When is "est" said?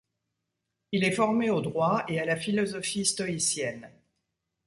1.03-1.11